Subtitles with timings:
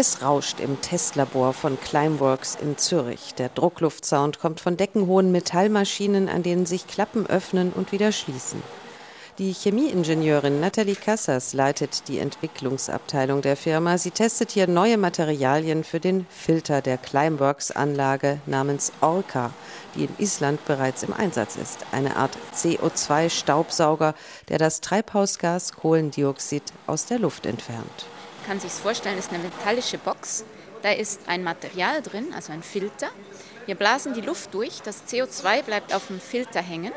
[0.00, 3.34] Es rauscht im Testlabor von Climeworks in Zürich.
[3.34, 8.62] Der Druckluftsound kommt von deckenhohen Metallmaschinen, an denen sich Klappen öffnen und wieder schließen.
[9.36, 13.98] Die Chemieingenieurin Nathalie Cassas leitet die Entwicklungsabteilung der Firma.
[13.98, 19.50] Sie testet hier neue Materialien für den Filter der Climeworks-Anlage namens Orca,
[19.94, 21.84] die in Island bereits im Einsatz ist.
[21.92, 24.14] Eine Art CO2-Staubsauger,
[24.48, 28.06] der das Treibhausgas Kohlendioxid aus der Luft entfernt
[28.50, 30.44] kann sich vorstellen, ist eine metallische Box.
[30.82, 33.08] Da ist ein Material drin, also ein Filter.
[33.66, 36.92] Wir blasen die Luft durch, das CO2 bleibt auf dem Filter hängen.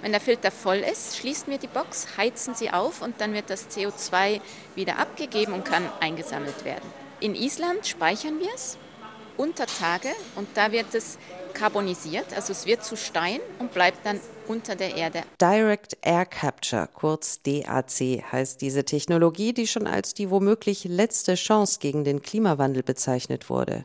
[0.00, 3.50] Wenn der Filter voll ist, schließen wir die Box, heizen sie auf und dann wird
[3.50, 4.40] das CO2
[4.74, 6.90] wieder abgegeben und kann eingesammelt werden.
[7.20, 8.78] In Island speichern wir es
[9.36, 11.18] unter Tage und da wird es
[11.52, 14.18] karbonisiert, also es wird zu Stein und bleibt dann
[14.48, 15.22] unter der Erde.
[15.40, 21.78] Direct Air Capture, kurz DAC, heißt diese Technologie, die schon als die womöglich letzte Chance
[21.80, 23.84] gegen den Klimawandel bezeichnet wurde.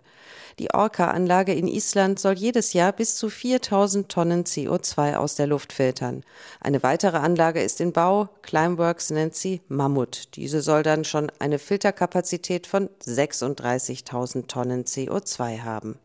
[0.60, 5.74] Die Orca-Anlage in Island soll jedes Jahr bis zu 4000 Tonnen CO2 aus der Luft
[5.74, 6.24] filtern.
[6.60, 8.30] Eine weitere Anlage ist in Bau.
[8.42, 10.36] Climeworks nennt sie Mammut.
[10.36, 15.98] Diese soll dann schon eine Filterkapazität von 36.000 Tonnen CO2 haben.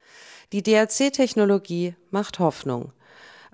[0.52, 2.92] Die DRC-Technologie macht Hoffnung.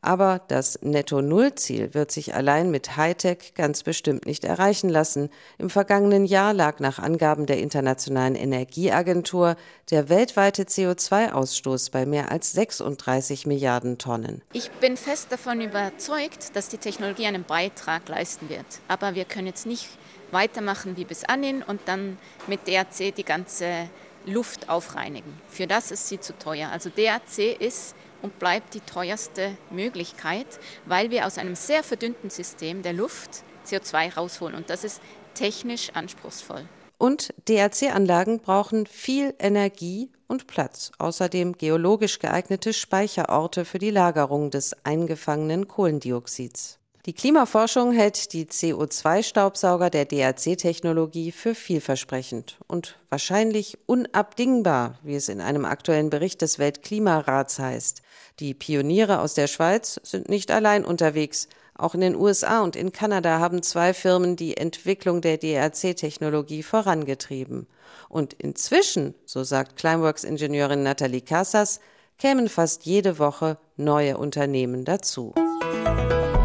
[0.04, 5.30] Aber das Netto-Null-Ziel wird sich allein mit Hightech ganz bestimmt nicht erreichen lassen.
[5.58, 9.54] Im vergangenen Jahr lag nach Angaben der Internationalen Energieagentur
[9.92, 14.42] der weltweite CO2-Ausstoß bei mehr als 36 Milliarden Tonnen.
[14.52, 18.66] Ich bin fest davon überzeugt, dass die Technologie einen Beitrag leisten wird.
[18.88, 19.88] Aber wir können jetzt nicht
[20.32, 23.88] weitermachen wie bis anhin und dann mit DAC die ganze
[24.26, 25.40] Luft aufreinigen.
[25.48, 26.70] Für das ist sie zu teuer.
[26.72, 30.46] Also DAC ist und bleibt die teuerste Möglichkeit,
[30.86, 35.00] weil wir aus einem sehr verdünnten System der Luft CO2 rausholen und das ist
[35.34, 36.64] technisch anspruchsvoll.
[36.98, 44.72] Und DRC-Anlagen brauchen viel Energie und Platz, außerdem geologisch geeignete Speicherorte für die Lagerung des
[44.84, 46.78] eingefangenen Kohlendioxids.
[47.04, 55.40] Die Klimaforschung hält die CO2-Staubsauger der DRC-Technologie für vielversprechend und wahrscheinlich unabdingbar, wie es in
[55.40, 58.02] einem aktuellen Bericht des Weltklimarats heißt.
[58.38, 61.48] Die Pioniere aus der Schweiz sind nicht allein unterwegs.
[61.74, 67.66] Auch in den USA und in Kanada haben zwei Firmen die Entwicklung der DRC-Technologie vorangetrieben.
[68.08, 71.80] Und inzwischen, so sagt Climeworks-Ingenieurin Nathalie Casas,
[72.18, 75.34] kämen fast jede Woche neue Unternehmen dazu.